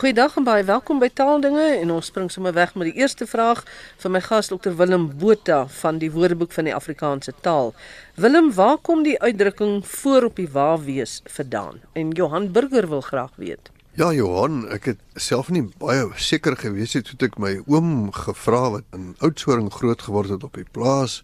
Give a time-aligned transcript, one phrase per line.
[0.00, 3.58] Goeiedag en baie welkom by Taaldinge en ons spring sommer weg met die eerste vraag
[4.00, 7.74] van my gas Dr Willem Botha van die Woordeboek van die Afrikaanse taal.
[8.16, 11.82] Willem, waar kom die uitdrukking voor op die wa wees vandaan?
[11.92, 13.68] En Johan Burger wil graag weet.
[14.00, 18.70] Ja Johan, ek het self nie baie seker gewees het toe ek my oom gevra
[18.78, 21.20] wat in Oudtshoorn groot geword het op die plaas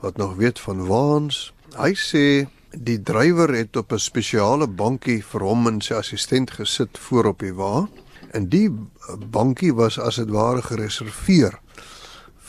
[0.00, 1.50] wat nog weet van waans.
[1.76, 2.24] Hy sê
[2.72, 7.38] die drywer het op 'n spesiale bankie vir hom en sy assistent gesit voor op
[7.38, 7.88] die wa
[8.32, 8.70] en die
[9.30, 11.58] bankie was as dit ware gereserveer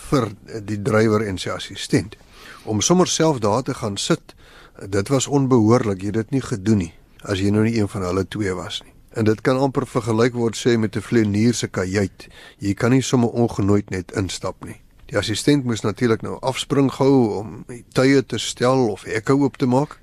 [0.09, 0.31] vir
[0.65, 2.15] die drywer en sy assistent
[2.63, 4.35] om sommer self daar te gaan sit.
[4.89, 6.93] Dit was onbehoorlik, jy het dit nie gedoen nie
[7.23, 8.93] as jy nou nie een van hulle twee was nie.
[9.11, 12.27] En dit kan amper vergelyk word sê met 'n vlieënier se kajuit.
[12.59, 14.81] Jy kan nie sommer ongenooid net instap nie.
[15.09, 19.57] Die assistent moes natuurlik nou afspring gou om die tye te stel of hekke oop
[19.57, 19.97] te maak.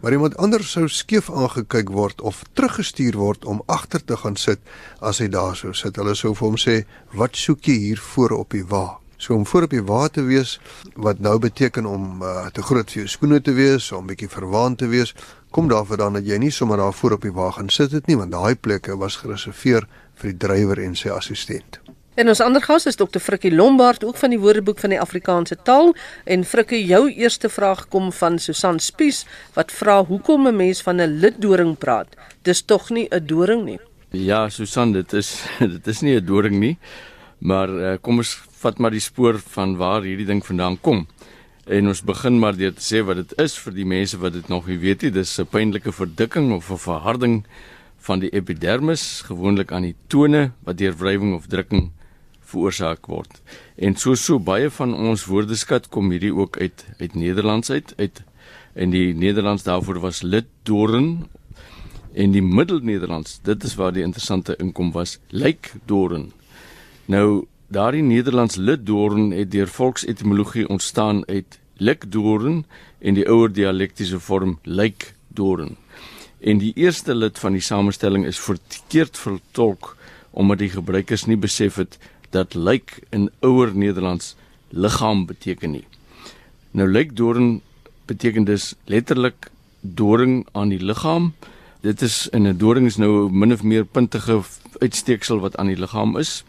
[0.00, 4.60] Maar iemand anders sou skeef aangekyk word of teruggestuur word om agter te gaan sit
[5.00, 5.96] as hy daar sou sit.
[6.00, 6.76] Hulle sou vir hom sê:
[7.12, 10.22] "Wat soek jy hier voor op die wa?" So om voor op die wa te
[10.22, 10.60] wees
[10.94, 14.78] wat nou beteken om uh, te groot vir jou skoene te wees, om bietjie verwaand
[14.78, 15.14] te wees,
[15.50, 18.06] kom daarvoor dan dat jy nie sommer daar voor op die wa gaan sit het
[18.06, 21.80] nie, want daai plekke was gereserveer vir die drywer en sy assistent.
[22.16, 23.20] En ons ander gas is Dr.
[23.20, 25.90] Frikkie Lombard ook van die Woordeboek van die Afrikaanse taal
[26.24, 30.96] en Frikkie jou eerste vraag kom van Susan Spies wat vra hoekom 'n mens van
[30.96, 32.16] 'n liddoring praat.
[32.42, 33.78] Dis tog nie 'n doring nie.
[34.10, 35.44] Ja, Susan, dit is
[35.76, 36.78] dit is nie 'n doring nie.
[37.38, 41.06] Maar uh, kom ons vat maar die spoor van waar hierdie ding vandaan kom.
[41.66, 44.48] En ons begin maar deur te sê wat dit is vir die mense wat dit
[44.48, 45.10] nog nie weet nie.
[45.10, 47.44] Dis 'n pynlike verdikking of 'n verharding
[47.98, 51.92] van die epidermis, gewoonlik aan die tone wat deur wrywing of drukking
[52.56, 53.40] veroorsaak word.
[53.76, 58.22] En so so baie van ons woordeskat kom hierdie ook uit uit Nederlands uit uit
[58.76, 61.26] en die Nederlands daarvoor was liddoren
[62.16, 66.30] en die Middelnederlands, dit is waar die interessante inkom was, lijkdoren.
[67.12, 72.64] Nou daardie Nederlands liddoorn het deur volksetimologie ontstaan uit likdoorn
[72.98, 75.76] en die ouer dialektiese vorm lykdoorn.
[76.40, 79.96] En die eerste lid van die samestelling is verkeerd vertolk
[80.36, 81.96] omdat die gebruikers nie besef het
[82.30, 84.34] dat lyk in ouer Nederlands
[84.68, 85.86] liggaam beteken nie.
[86.70, 87.60] Nou lykdoorn
[88.06, 89.50] beteken dus letterlik
[89.80, 91.34] doring aan die liggaam.
[91.80, 94.42] Dit is in 'n doring is nou min of meer puntige
[94.78, 96.44] uitsteeksel wat aan die liggaam is.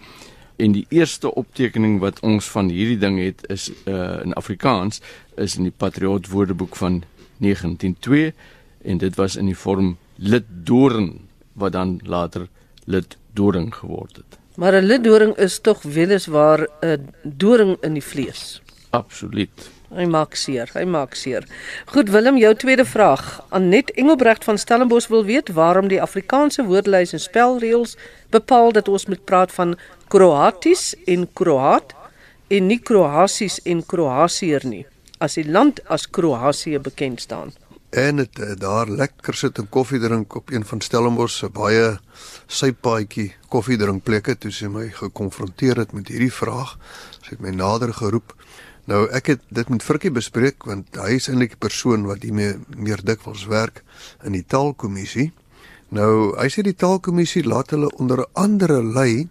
[0.56, 5.02] En die eerste optekening wat ons van hierdie ding het is uh in Afrikaans
[5.36, 7.04] is in die Patriot Woordeboek van
[7.38, 8.34] 1902
[8.82, 11.22] en dit was in die vorm liddoring
[11.54, 12.48] wat dan later
[12.86, 14.37] liddoring geword het.
[14.58, 18.62] Maar 'n liddoring is tog weliswaar 'n doring in die vlees.
[18.90, 19.70] Absoluut.
[19.96, 21.46] Hy maak seer, hy maak seer.
[21.86, 23.42] Goed Willem, jou tweede vraag.
[23.50, 27.98] Anet Engelbrecht van Stellenbosch wil weet waarom die Afrikaanse woordelys en spelreëls
[28.30, 31.94] bepaal dat ons moet praat van Kroaties en Kroaat
[32.48, 34.86] en nie Kroasies en Kroasier nie,
[35.18, 37.54] as die land as Kroasie bekend staan.
[37.90, 42.00] En dit uh, daar lekker sit en koffie drink op een van Stellenbosch se baie
[42.48, 46.78] sypaadjie koffie drink plekke toe sy my gekonfronteer het met hierdie vraag.
[47.22, 48.34] Sy het my nader geroep.
[48.88, 52.56] Nou ek het dit met Frikkie bespreek want hy is eintlik die persoon wat hiermee
[52.76, 53.84] meer dikwels werk
[54.24, 55.32] in die taalkommissie.
[55.90, 59.28] Nou, hy sê die taalkommissie laat hulle onder andere lei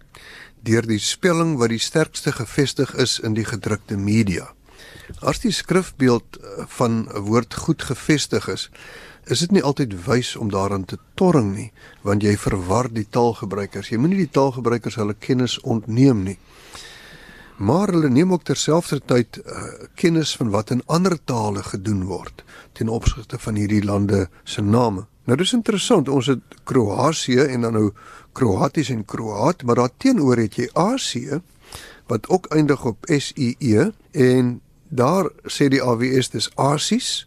[0.65, 4.49] deur die spelling wat die sterkste gevestig is in die gedrukte media.
[5.21, 6.37] As die skrifbeeld
[6.77, 8.69] van 'n woord goed gevestig is,
[9.31, 11.71] is dit nie altyd wys om daaraan te torring nie,
[12.01, 13.91] want jy verwar die taalgebruikers.
[13.91, 16.37] Jy moenie die taalgebruikers hulle kennis ontneem nie.
[17.57, 19.67] Maar hulle neem ook terselfdertyd uh,
[19.97, 22.43] kennis van wat in ander tale gedoen word
[22.77, 25.07] ten opsigte van hierdie lande se name.
[25.25, 27.87] Nou dis interessant, ons het Kroasie en dan nou
[28.37, 31.41] Kroaties en Kroaat, maar daar teenoor het jy Asie
[32.07, 37.25] wat ook eindig op SIE en daar sê die AWS dis Asies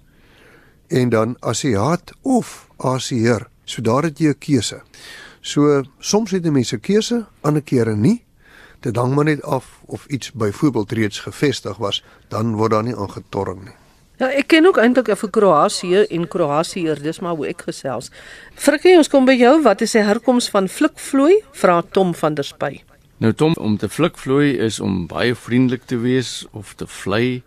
[0.90, 3.46] en dan Asiat of Asieer.
[3.64, 4.82] So daar het jy 'n keuse.
[5.40, 8.24] So soms het mense keuse, ander kere nie.
[8.80, 12.96] Dit hang maar net af of iets byvoorbeeld reeds gevestig was, dan word daar nie
[12.96, 13.74] aangetorring nie.
[14.20, 18.10] Ja, ek ken ook eintlik vir Kroasie en Kroasier, dis maar hoe ek gesels.
[18.54, 19.62] Frikkie, ons kom by jou.
[19.62, 21.38] Wat is die herkoms van flikvloei?
[21.52, 22.82] Vra Tom van der Spy.
[23.16, 27.42] Nou Tom, om te flikvloei is om baie vriendelik te wees of te vlei,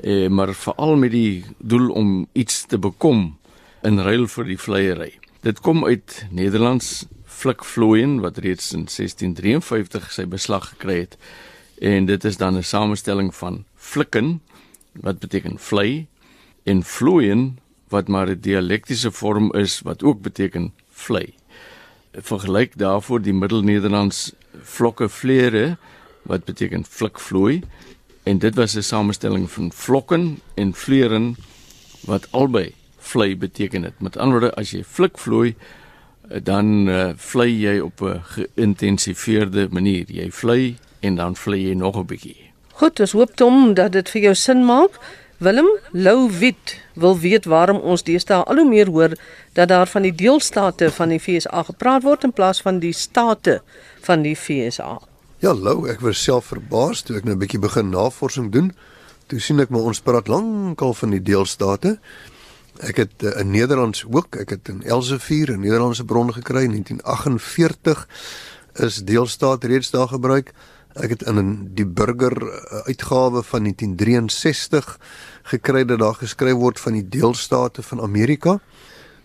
[0.00, 3.38] eh, maar veral met die doel om iets te bekom
[3.82, 5.12] in ruil vir die vleiery.
[5.40, 11.16] Dit kom uit Nederlands flikvloeien wat reeds in 1653 sy beslag gekry het.
[11.78, 14.40] En dit is dan 'n samestelling van flikken
[14.92, 16.06] wat beteken vlei
[16.64, 17.58] en vloeien
[17.88, 21.34] wat maar 'n dialektiese vorm is wat ook beteken vlei.
[22.12, 25.76] vergelyk daarvoor die Middelnederlands vlokke vleere
[26.22, 27.62] wat beteken flikvloei
[28.22, 31.36] en dit was 'n samestelling van vlokken en vleeren
[32.00, 34.00] wat albei vlei beteken het.
[34.00, 35.54] Met ander woorde as jy flikvloei
[36.42, 40.04] dan uh, vlei jy op 'n geïntensiveerde manier.
[40.06, 42.50] Jy vlei en dan vlei jy nog 'n bietjie.
[42.72, 44.98] Goed, ons hoop Tom dat dit vir jou sin maak.
[45.38, 49.12] Willem Lou Wit wil weet waarom ons deesdae al hoe meer hoor
[49.52, 53.60] dat daar van die deelstate van die FSA gepraat word in plaas van die state
[54.00, 54.98] van die FSA.
[55.38, 58.72] Ja, Lou, ek was self verbaas toe ek nou 'n bietjie begin navorsing doen.
[59.30, 62.00] Toe sien ek maar ons praat lankal van die deelstate.
[62.82, 66.74] Ek het uh, in Nederlands ook, ek het in Elsevier 'n Nederlandse bron gekry in
[66.74, 68.08] 1948
[68.82, 70.50] is deelstaat reeds daar gebruik.
[70.94, 74.98] Ek het in die burger uh, uitgawe van 1963
[75.42, 78.58] gekry dat daar geskryf word van die deelstate van Amerika.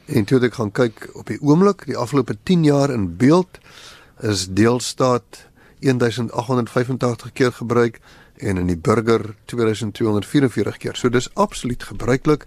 [0.06, 3.58] En toe het ek gaan kyk op die oomblik, die afgelope 10 jaar in beeld
[4.22, 5.50] is deelstaat
[5.84, 8.00] 1885 keer gebruik
[8.38, 10.96] en in die burger 2244 keer.
[10.96, 12.46] So dis absoluut gebruiklik.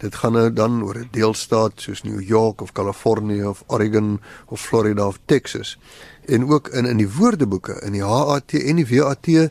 [0.00, 4.60] Dit gaan nou dan oor 'n deelstaat soos New York of Kalifornië of Oregon of
[4.60, 5.78] Florida of Texas.
[6.26, 9.50] En ook in in die woordeboeke in die HAT en die WAT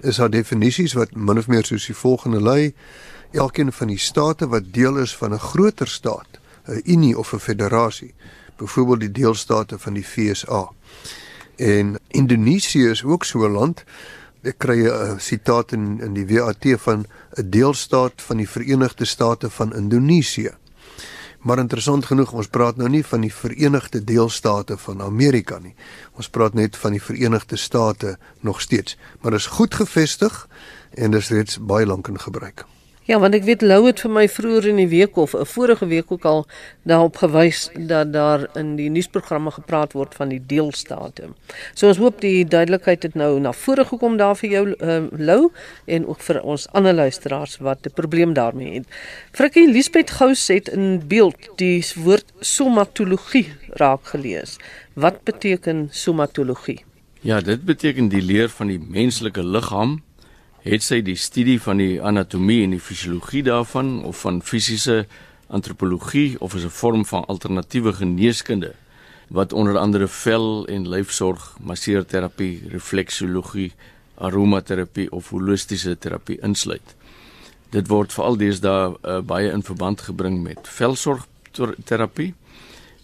[0.00, 2.74] is daar definisies wat min of meer soos die volgende lui:
[3.32, 7.38] Elkeen van die state wat deel is van 'n groter staat, 'n unie of 'n
[7.38, 8.14] federasie,
[8.56, 10.70] byvoorbeeld die deelstate van die FSA.
[11.56, 13.84] En Indonesië is ook so 'n land
[14.42, 17.06] ek kry 'n sitaat in in die WAT van
[17.38, 20.50] 'n deelstaat van die Verenigde State van Indonesië.
[21.42, 25.74] Maar interessant genoeg, ons praat nou nie van die Verenigde Deelstate van Amerika nie.
[26.12, 30.48] Ons praat net van die Verenigde State nog steeds, maar is goed gevestig
[30.90, 32.64] en dis reeds baie lank in gebruik.
[33.02, 35.44] Ja, want ek weet Lou het vir my vroeër in die week of 'n eh,
[35.44, 36.46] vorige week ook al
[36.86, 41.34] daarop gewys dat daar in die nuusprogramme gepraat word van die deelstate.
[41.74, 45.50] So ons hoop die duidelikheid het nou na vore gekom daar vir jou uh, Lou
[45.86, 48.86] en ook vir ons ander luisteraars wat 'n probleem daarmee het.
[49.32, 54.56] Frikkie Liesbeth Gous het in beeld die woord somatologie raak gelees.
[54.94, 56.84] Wat beteken somatologie?
[57.20, 60.02] Ja, dit beteken die leer van die menslike liggaam
[60.62, 65.06] het sy die studie van die anatomie en die fisiologie daarvan of van fisiese
[65.50, 68.74] antropologie of is 'n vorm van alternatiewe geneeskunde
[69.28, 73.72] wat onder andere vel- en lyfsorg, masseerterapie, refleksiologie,
[74.14, 76.94] aromaterapie of holistiese terapie insluit.
[77.70, 82.34] Dit word veral deesdae uh, baie in verband gebring met velsorgterapie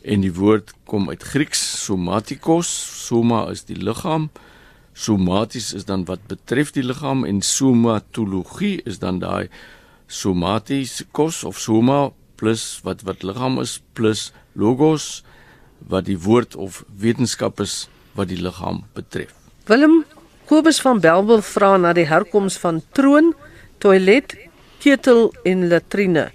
[0.02, 2.68] en die woord kom uit Grieks somatikos,
[3.06, 4.30] soma is die liggaam
[4.98, 9.48] somaties is dan wat betref die liggaam en somatologie is dan daai
[10.08, 12.08] somaties kos of soma
[12.40, 15.22] plus wat wat liggaam is plus logos
[15.86, 17.86] wat die woord of wetenskap is
[18.18, 19.34] wat die liggaam betref.
[19.70, 20.02] Willem
[20.48, 23.34] Kobus van Belwel vra na die herkoms van troon,
[23.84, 24.32] toilet,
[24.80, 26.30] ketel en latrine.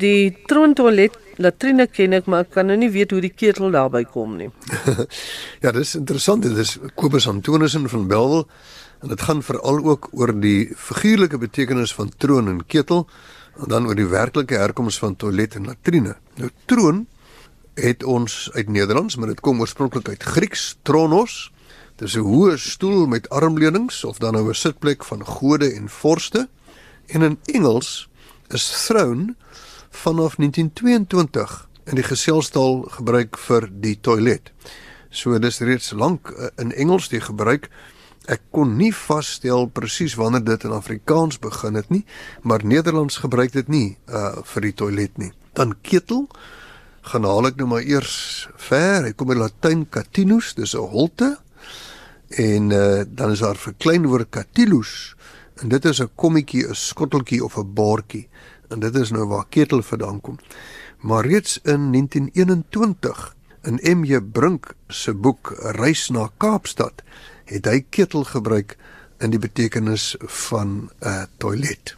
[0.00, 3.70] Die troon, toilet, latrine ken ek, maar ek kan nou nie weet hoe die ketel
[3.74, 4.50] daarby kom nie.
[5.64, 6.42] ja, dis interessant.
[6.42, 8.46] Dit is Kobus Antonissen van Belwel
[9.02, 13.08] en dit gaan veral ook oor die figuurlike betekenis van troon en ketel
[13.60, 16.16] en dan oor die werklike herkoms van toilet en latrine.
[16.40, 17.04] Nou troon
[17.74, 21.50] het ons uit Nederlands, maar dit kom oorspronklik uit Grieks, tronos.
[21.96, 25.88] Dit is 'n hoë stoel met armleunings of dan nou 'n sitplek van gode en
[25.88, 26.48] vorste.
[27.06, 28.08] En in Engels
[28.48, 29.34] is throne
[29.94, 34.50] vanaf 1922 in die geselstaal gebruik vir die toilet.
[35.14, 37.68] So dis reeds lank uh, in Engels die gebruik.
[38.26, 42.02] Ek kon nie vasstel presies wanneer dit in Afrikaans begin het nie,
[42.42, 45.30] maar Nederlands gebruik dit nie uh vir die toilet nie.
[45.54, 46.26] Dan ketel
[47.04, 49.04] gaan haal ek nou maar eers ver.
[49.04, 51.36] Ek kom by Latyn catinus, dis 'n holte.
[52.40, 55.14] En uh dan is daar verklein woord catilus
[55.62, 58.28] en dit is 'n kommetjie, 'n skotteltjie of 'n baartjie
[58.74, 60.38] en dit is nou waar ketel vandaan kom.
[61.06, 67.04] Maar reeds in 1921 in MJ Brink se boek Reis na Kaapstad
[67.48, 68.76] het hy ketel gebruik
[69.22, 71.96] in die betekenis van 'n uh, toilet.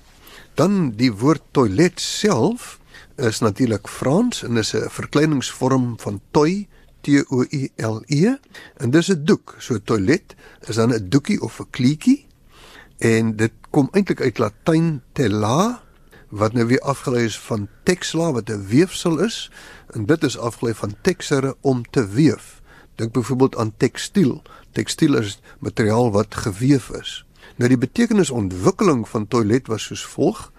[0.54, 2.78] Dan die woord toilet self
[3.16, 6.66] is natuurlik Frans en is 'n verkleiningsvorm van toi
[7.00, 8.36] T O I L E
[8.76, 9.56] en dis 'n doek.
[9.58, 10.34] So toilet
[10.68, 12.26] is dan 'n doekie of 'n kleedjie
[12.98, 15.85] en dit kom eintlik uit Latyn tela
[16.28, 19.50] wat nou weer afgelei is van texla wat 'n weefsel is
[19.86, 22.60] en dit is afgelei van texere om te weef.
[22.94, 24.42] Dink byvoorbeeld aan tekstiel.
[24.72, 27.24] Tekstiel is materiaal wat geweef is.
[27.56, 30.52] Nou die betekenisontwikkeling van toilet was soos volg.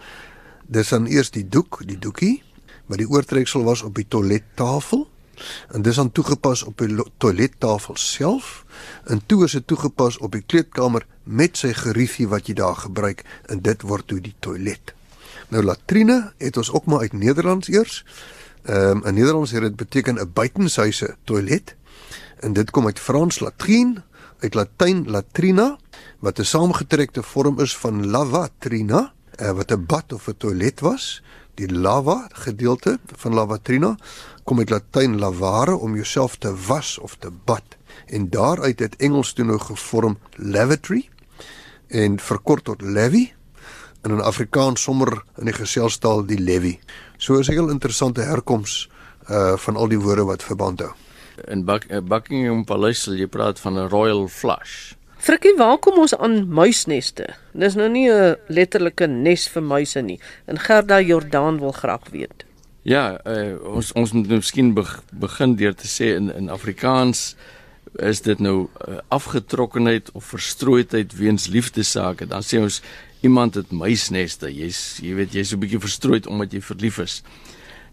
[0.66, 2.44] Dis dan eers die doek, die doekie,
[2.86, 5.08] wat die oortreksel was op die toilettafel
[5.68, 8.66] En dis dan toegepas op die toilettafel self
[9.04, 13.26] en toe is dit toegepas op die kleedkamer met sy geriefie wat jy daar gebruik
[13.46, 14.97] en dit word toe die toilet.
[15.48, 18.06] Nou latrine het ons ook maar uit Nederlands eers.
[18.64, 21.76] Ehm um, in Nederlands het dit beteken 'n buitenshuise toilet.
[22.40, 24.04] En dit kom uit Frans latrine,
[24.40, 25.78] uit Latyn latrina
[26.20, 31.24] wat 'n saamgetrekte vorm is van lavatrina, uh, wat 'n bad of 'n toilet was.
[31.54, 33.98] Die lava gedeelte van lavatrina
[34.44, 37.64] kom uit Latyn lavare om jouself te was of te bad.
[38.06, 41.10] En daaruit het Engels toe nou gevorm lavatory
[41.88, 43.32] en verkort tot levy
[44.08, 46.78] en in Afrikaans sommer in die geselstaal die levy.
[47.18, 48.90] So is 'n heel interessante herkoms
[49.30, 50.94] uh van al die woorde wat verband hou.
[51.48, 54.94] In uh, Buckingham Palace sal jy praat van 'n royal flush.
[55.18, 57.26] Frikkie, waar kom ons aan muisneste?
[57.54, 60.20] Dis nou nie 'n letterlike nes vir muise nie.
[60.46, 62.46] En Gerda Jordaan wil graag weet.
[62.82, 64.74] Ja, uh, ons ons moet nou miskien
[65.12, 67.36] begin deur te sê in in Afrikaans
[67.96, 72.28] is dit nou uh, afgetrokkenheid of verstrooidheid weens liefdesake.
[72.28, 72.82] Dan sê ons
[73.22, 74.50] iemand het muisneste.
[74.54, 77.24] Jy's jy weet jy's so 'n bietjie verstrooid omdat jy verlief is.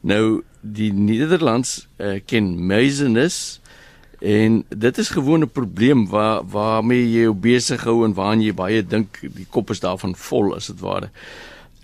[0.00, 3.60] Nou die Nederlands uh, ken muisenis
[4.20, 8.54] en dit is gewoon 'n probleem waar waarmee jy jou besig hou en waaraan jy
[8.54, 11.10] baie dink die kop is daarvan vol as dit ware.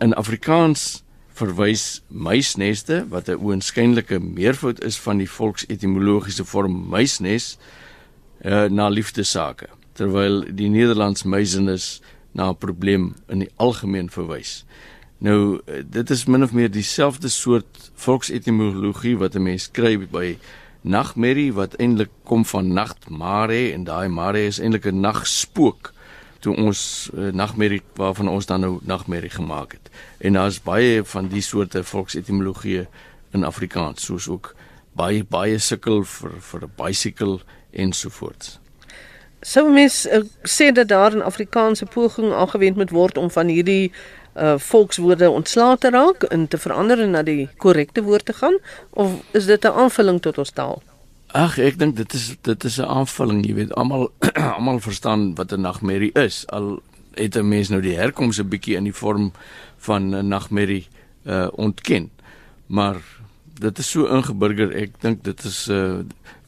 [0.00, 7.59] In Afrikaans verwys muisneste wat 'n oënskynlike meervoud is van die volksetimologiese vorm muisnes
[8.44, 12.00] uh, na liefdesake terwyl die Nederlands muisenis
[12.32, 14.64] na 'n probleem in die algemeen verwys.
[15.18, 20.38] Nou eh, dit is min of meer dieselfde soort volksetimologie wat 'n mens kry by
[20.80, 25.92] nagmerrie wat eintlik kom van nagmare en daai mare is eintlik 'n nagspook
[26.40, 29.90] toe ons uh, nagmerrie waarvan ons dan nou nagmerrie gemaak het.
[30.18, 32.87] En daar's baie van die soorte volksetimologie
[33.30, 34.54] in Afrikaans soos ook
[34.96, 38.60] baie baie sukkel vir vir 'n bicycle ensovoorts.
[39.40, 43.92] Sou mens uh, sê dat daar 'n Afrikaanse poging aangewend moet word om van hierdie
[44.37, 48.59] uh volkswoorde ontslae te raak en te verander na die korrekte woord te gaan
[48.90, 50.82] of is dit 'n aanvulling tot ons taal?
[51.26, 54.11] Ag, ek dink dit is dit is 'n aanvulling, jy weet, almal
[54.56, 56.47] almal verstaan wat 'n nagmerrie is.
[56.47, 56.82] Al
[57.14, 59.32] het 'n mens nou die herkoms 'n bietjie in die vorm
[59.78, 60.87] van 'n nagmerrie
[61.26, 62.11] uh ontken.
[62.66, 62.97] Maar
[63.61, 65.99] dit is so ingeburger, ek dink dit is uh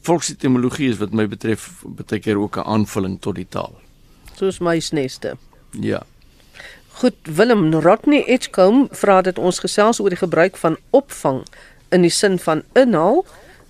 [0.03, 3.79] volksetimologie is wat my betref baie keer ook 'n aanvulling tot die taal.
[4.35, 5.37] Soos muisneste.
[5.71, 6.03] Ja.
[6.93, 11.43] Goed, Willem Rodney Edgecombe vra dat ons gesels oor die gebruik van opvang
[11.89, 13.25] in die sin van inhaal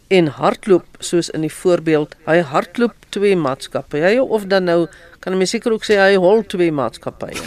[0.08, 4.88] en hardloop soos in die voorbeeld hy hardloop twee maatskappye of dan nou
[5.24, 7.34] kan mens seker ook sê hy hol twee maatskappye.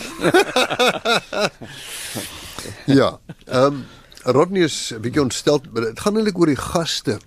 [2.98, 3.18] ja.
[3.46, 3.84] Ehm um,
[4.26, 7.18] Rodney is 'n bietjie ontstel, maar dit gaan eintlik oor die gaste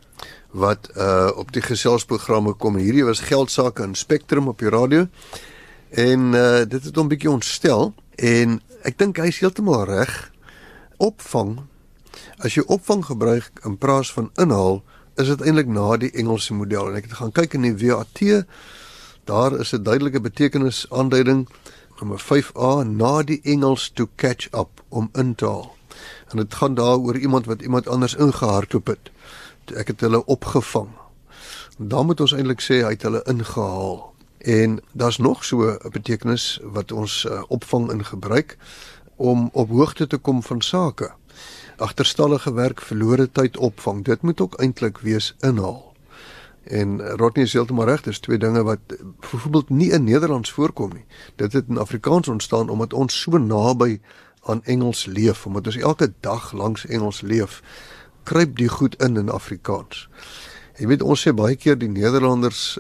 [0.52, 2.76] wat uh op die geselsprogramme kom.
[2.76, 5.08] Hierdie was geldsaake in Spectrum op die radio.
[5.90, 10.32] En uh dit het hom bietjie ontstel en ek dink hy is heeltemal reg.
[10.98, 11.60] Opvang
[12.40, 14.82] as jy opvang gebruik in plaas van inhaal,
[15.20, 18.22] is dit eintlik na die Engelse model en ek het gaan kyk in die WAT.
[19.28, 21.48] Daar is 'n duidelike betekenis aanduiding
[22.00, 25.76] nommer 5A na die Engels to catch up om in te haal.
[26.32, 29.12] En dit gaan daaroor iemand wat iemand anders ingehardloop het
[29.72, 30.90] ek het hulle opgevang.
[31.78, 34.14] Dan moet ons eintlik sê hy het hulle ingehaal.
[34.40, 38.58] En daar's nog so 'n betekenis wat ons uh, opvang in gebruik
[39.16, 41.12] om op hoogte te kom van sake.
[41.78, 44.04] Agterstallige werk, verlore tyd opvang.
[44.06, 45.94] Dit moet ook eintlik wees inhaal.
[46.64, 48.80] En Rodney is heeltemal reg, dis twee dinge wat
[49.20, 51.06] byvoorbeeld nie in Nederlands voorkom nie.
[51.36, 54.00] Dit het in Afrikaans ontstaan omdat ons so naby
[54.44, 57.62] aan Engels leef, omdat ons elke dag langs Engels leef
[58.24, 60.08] kruip die goed in in Afrikaans.
[60.80, 62.80] Jy weet ons sê baie keer die Nederlanders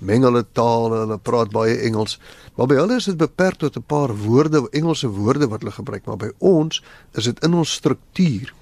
[0.00, 2.18] meng hulle tale, hulle praat baie Engels,
[2.56, 6.06] maar by hulle is dit beperk tot 'n paar woorde, Engelse woorde wat hulle gebruik,
[6.06, 6.82] maar by ons
[7.14, 8.54] is dit in ons struktuur.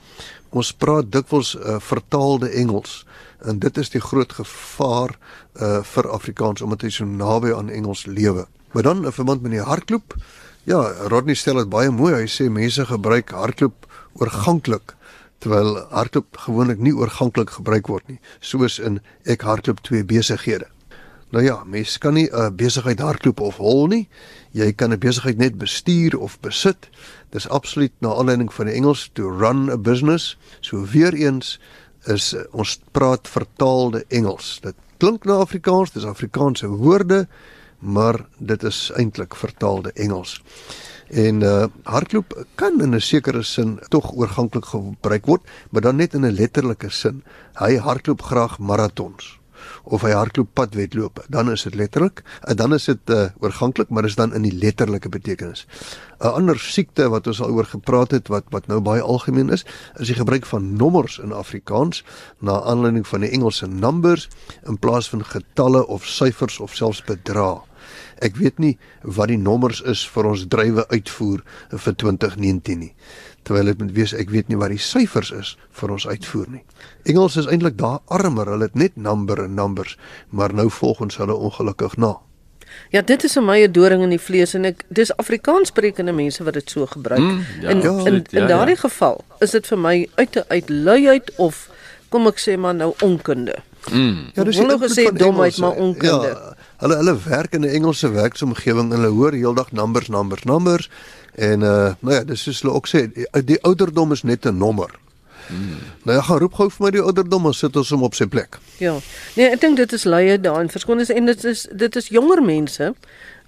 [0.50, 3.04] Ons praat dikwels uh, vertaalde Engels
[3.44, 5.18] en dit is die groot gevaar
[5.60, 8.46] uh, vir Afrikaans omdat hy so naby aan Engels lewe.
[8.72, 10.16] Maar dan 'n verband met die hardloop.
[10.64, 12.14] Ja, Rodney stel dit baie mooi.
[12.14, 13.86] Hy sê mense gebruik hardloop
[14.18, 14.96] oorganklik
[15.38, 20.66] terwyl hardloop gewoonlik nie oorganklik gebruik word nie, soos in ek hardloop twee besighede.
[21.30, 24.08] Nou ja, mens kan nie 'n besigheid hardloop of hol nie.
[24.52, 26.88] Jy kan 'n besigheid net bestuur of besit.
[27.30, 30.36] Dis absoluut na aanleiding van die Engels to run a business.
[30.60, 31.60] So weer eens
[32.06, 34.58] is ons praat vertaalde Engels.
[34.62, 37.28] Dit klink na Afrikaans, dis Afrikaanse woorde,
[37.78, 40.42] maar dit is eintlik vertaalde Engels.
[41.08, 46.14] En uh hardloop kan in 'n sekere sin tog oorganklik gebruik word, maar dan net
[46.14, 47.22] in 'n letterlike sin.
[47.54, 49.38] Hy hardloop graag maratons
[49.84, 54.04] of hy hardloop padwedlope, dan is dit letterlik, en dan is dit uh, oorganklik, maar
[54.04, 55.66] is dan in die letterlike betekenis.
[56.18, 59.64] 'n Ander siekte wat ons al oor gepraat het wat wat nou baie algemeen is,
[59.96, 62.04] is die gebruik van nommers in Afrikaans
[62.40, 64.28] na aanleiding van die Engelse numbers
[64.66, 67.67] in plaas van getalle of syfers of selfs bedrae.
[68.22, 72.94] Ek weet nie wat die nommers is vir ons drywe uitvoer vir 2019 nie
[73.48, 76.64] terwyl dit moet wees ek weet nie wat die syfers is vir ons uitvoer nie.
[77.08, 79.96] Engels is eintlik daar armer, hulle het net number en numbers,
[80.28, 82.18] maar nou volg ons hulle ongelukkig na.
[82.92, 86.12] Ja, dit is vir my 'n doring in die vlees en ek dis Afrikaans sprekende
[86.12, 87.20] mense wat dit so gebruik.
[87.20, 88.80] Mm, ja, en ja, in in, in ja, daardie ja.
[88.80, 91.70] geval is dit vir my uit uit luiheid of
[92.08, 93.56] kom ek sê maar nou onkunde.
[93.90, 94.30] Mm.
[94.34, 96.28] Ja, dis nog gesê domheid maar onkunde.
[96.28, 100.88] Ja, hulle hulle werk in 'n Engelse werksomgewing en hulle hoor heeldag numbers numbers numbers
[101.38, 104.56] En uh nou ja, dis soos hulle ook sê, die, die ouderdom is net 'n
[104.58, 104.90] nommer.
[105.46, 105.78] Hmm.
[106.02, 108.26] Nou ja, gaan roep gou vir my die ouderdom en sit ons hom op sy
[108.26, 108.58] plek.
[108.78, 108.96] Ja.
[109.36, 112.94] Nee, ek dink dit is leie daarin verskoning en dit is dit is jonger mense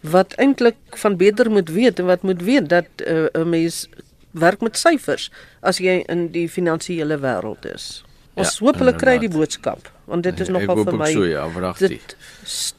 [0.00, 3.88] wat eintlik van beter moet weet en wat moet weet dat uh, 'n mens
[4.30, 8.04] werk met syfers as jy in die finansiële wêreld is.
[8.40, 11.10] Ons ja, hoop hulle kry die boodskap want dit is nee, nogal vir my.
[11.14, 11.44] So, ja,
[11.78, 12.16] dit,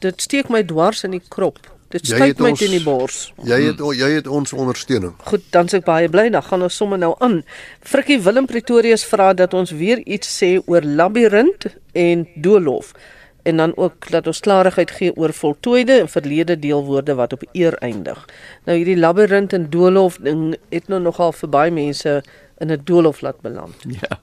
[0.04, 1.62] dit steek my dwars in die krop.
[1.92, 3.30] Dit steek my teen die bors.
[3.44, 3.96] Jy het hmm.
[3.96, 5.12] jy het ons ondersteuning.
[5.28, 7.42] Goed, dan sê ek baie bly, dan gaan ons sommer nou aan.
[7.84, 12.94] Frikkie Willem Pretorius vra dat ons weer iets sê oor labirint en doolhof
[13.42, 17.74] en dan ook dat ons klarigheid gee oor voltooide en verlede deelwoorde wat op eer
[17.82, 18.20] eindig.
[18.64, 22.22] Nou hierdie labirint en doolhof ding het nou nogal vir baie mense
[22.62, 23.74] in 'n doolhof laat beland.
[24.00, 24.20] Ja.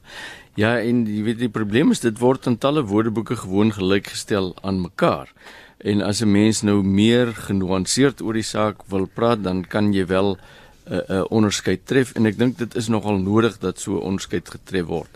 [0.60, 4.82] Ja, en jy weet die probleem is dit word in talle woordeboeke gewoon gelykgestel aan
[4.84, 5.30] mekaar.
[5.78, 10.06] En as 'n mens nou meer genuanceerd oor die saak wil praat, dan kan jy
[10.06, 13.80] wel 'n uh, 'n uh, onderskeid tref en ek dink dit is nogal nodig dat
[13.80, 15.10] so 'n onderskeid getref word.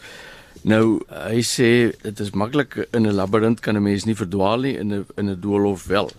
[0.63, 4.77] Nou, hy sê dit is maklik in 'n labirint kan 'n mens nie verdwaal nie
[4.77, 6.11] in 'n in 'n doolhof wel.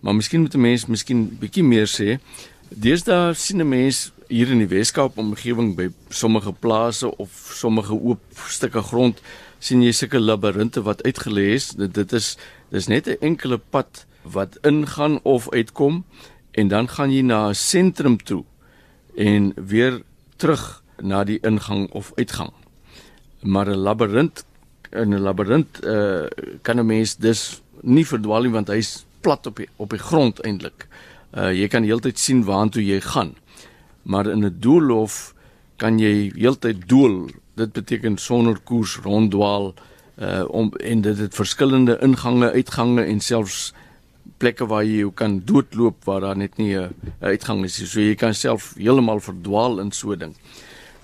[0.00, 2.18] Maar miskien moet 'n mens miskien bietjie meer sê.
[2.68, 8.22] Deesdae sien 'n mens hier in die Weskaap omgewing by sommige plase of sommige oop
[8.48, 9.20] stukke grond
[9.58, 11.70] sien jy sulke labirinte wat uitgelê is.
[11.78, 12.36] Dit, dit is
[12.70, 16.04] dis net 'n enkele pad wat ingaan of uitkom
[16.52, 18.44] en dan gaan jy na 'n sentrum toe
[19.16, 20.02] en weer
[20.36, 22.52] terug na die ingang of uitgang.
[23.42, 24.44] Maar 'n labirint
[24.92, 26.26] in 'n labirint uh,
[26.62, 30.40] kan 'n mens dus nie verdwaal nie want hy's plat op die, op die grond
[30.40, 30.86] eintlik.
[31.34, 33.34] Uh, jy kan heeltyd sien waartoe jy gaan.
[34.06, 35.34] Maar in 'n doolhof
[35.76, 39.74] kan jy heeltyd dool dit beteken sonder koers ronddwaal
[40.16, 43.72] uh om en dit het verskillende ingange, uitgange en selfs
[44.40, 47.88] plekke waar jy kan doodloop waar daar net nie 'n uitgang is nie.
[47.88, 50.34] So jy kan self heeltemal verdwaal in so 'n ding.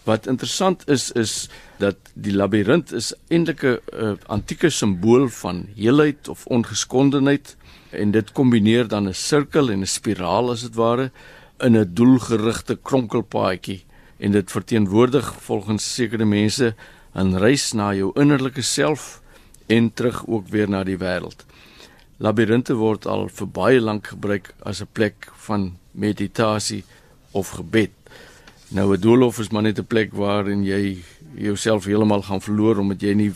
[0.05, 6.29] Wat interessant is is dat die labirint is eintlik 'n uh, antieke simbool van heelheid
[6.29, 7.57] of ongeskondenheid
[7.91, 11.11] en dit kombineer dan 'n sirkel en 'n spiraal as dit ware
[11.63, 13.85] in 'n doelgerigte kronkelpaadjie
[14.19, 16.75] en dit verteenwoordig volgens sekere mense
[17.15, 19.23] 'n reis na jou innerlike self
[19.67, 21.45] en terug ook weer na die wêreld.
[22.17, 26.85] Labirinte word al vir baie lank gebruik as 'n plek van meditasie
[27.31, 27.91] of gebed.
[28.69, 31.03] Nou 'n doolhof is maar net 'n plek waarin jy
[31.35, 33.33] jouself heeltemal gaan verloor omdat jy nie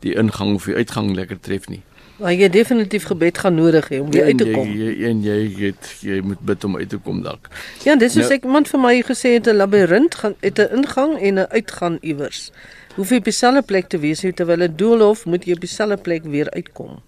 [0.00, 1.82] die ingang of die uitgang lekker tref nie.
[2.16, 4.70] Maar jy definitief gebed gaan nodig hê om weer uit te kom.
[4.72, 7.50] Jy en jy het jy moet bid om uit te kom dalk.
[7.84, 10.80] Ja, dis soos nou, ek iemand vir my gesê het 'n labirint gaan het 'n
[10.80, 12.50] ingang en 'n uitgang iewers.
[12.96, 16.24] Hoef jy op dieselfde plek te wees terwyl 'n doolhof moet jy op dieselfde plek
[16.24, 17.02] weer uitkom.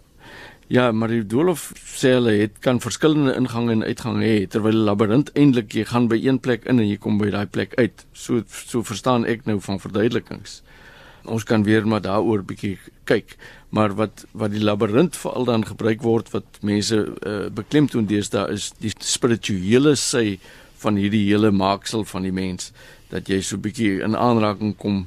[0.67, 4.85] Ja, maar die doolhof sê hulle het kan verskillende ingange en uitgange hê terwyl 'n
[4.85, 8.05] labirint eintlik jy gaan by een plek in en jy kom by daai plek uit.
[8.13, 10.63] So so verstaan ek nou van verduidelikings
[11.29, 13.37] ons kan weer maar daaroor bietjie kyk.
[13.71, 18.71] Maar wat wat die labirint veral dan gebruik word wat mense uh, beklemtoon deesdae is
[18.81, 20.39] die spirituele sy
[20.81, 22.73] van hierdie hele maaksel van die mens
[23.13, 25.07] dat jy so bietjie in aanraking kom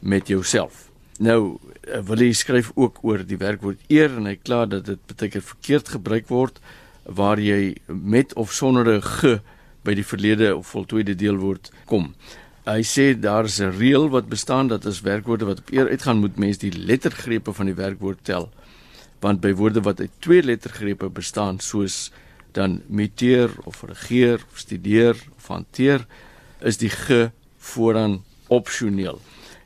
[0.00, 0.86] met jouself.
[1.18, 5.14] Nou uh, wil hy skryf ook oor die werkwoord eer en hy kla dat dit
[5.14, 6.60] baie keer verkeerd gebruik word
[7.04, 9.40] waar jy met of sonder 'n ge
[9.84, 12.14] by die verlede of voltooide deelwoord kom
[12.68, 16.36] hy sê daar's 'n reël wat bestaan dat as werkwoorde wat op eer uitgaan moet
[16.36, 18.50] mens die lettergrepe van die werkwoord tel.
[19.20, 22.10] Want by woorde wat uit twee lettergrepe bestaan soos
[22.52, 26.06] dan meteer of regeer of studeer of hanteer
[26.60, 29.20] is die ge vooraan opsioneel.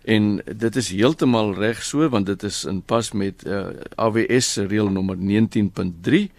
[0.04, 4.66] En dit is heeltemal reg so want dit is in pas met uh, AWS se
[4.66, 6.30] reël nommer 19.3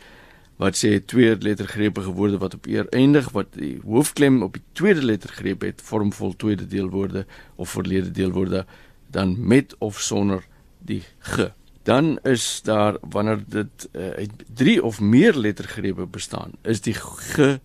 [0.61, 5.01] wat sê twee lettergreepige woorde wat op eer eindig wat die hoofklem op die tweede
[5.01, 8.65] lettergreep het vorm voltooide deelwoorde of verlede deelwoorde
[9.09, 10.45] dan met of sonder
[10.79, 11.51] die ge.
[11.83, 17.59] Dan is daar wanneer dit uh, uit drie of meer lettergrepe bestaan, is die ge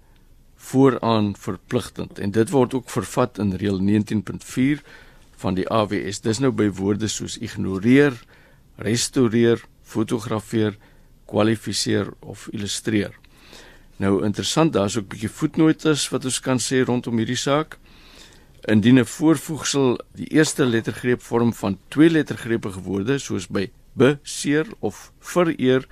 [0.54, 4.82] vooraan verpligtend en dit word ook vervat in reël 19.4
[5.38, 6.20] van die AWS.
[6.20, 8.16] Dis nou by woorde soos ignoreer,
[8.76, 10.76] restoreer, fotografeer,
[11.28, 13.14] kwalifiseer of illustreer.
[13.98, 17.78] Nou interessant, daar's ook 'n bietjie voetnotes wat ons kan sê rondom hierdie saak.
[18.64, 25.12] Indien 'n voorvoegsel die eerste lettergreep vorm van twee lettergrepige woorde soos by beseer of
[25.20, 25.86] vereer,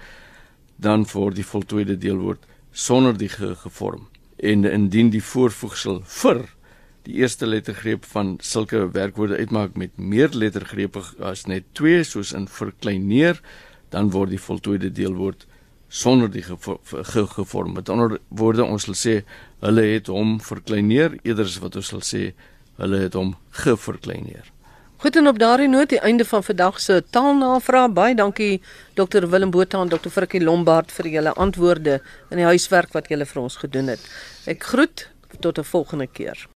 [0.77, 4.09] dan word die voltooide deelwoord sonder die ge gevorm.
[4.37, 6.45] En indien die voorvoegsel vir
[7.03, 12.49] die eerste lettergreep van sulke werkwoorde uitmaak met meer lettergrepe as net twee soos in
[12.49, 13.41] verkleineer,
[13.91, 15.47] dan word die voltooide deelwoord
[15.89, 17.73] sonder die gevorm.
[17.73, 19.15] Met ander woorde, ons sal sê
[19.63, 22.33] hulle het hom verkleineer eerder as wat ons sal sê
[22.81, 24.53] hulle het hom geverkleineer.
[24.97, 27.93] Goed en op daardie noot die einde van vandag se taalnavraag.
[27.93, 28.63] Baie dankie
[28.97, 33.29] Dr Willem Botha en Dr Frikkie Lombard vir julle antwoorde in die huiswerk wat julle
[33.29, 34.11] vir ons gedoen het.
[34.49, 35.09] Ek groet
[35.41, 36.56] tot 'n volgende keer.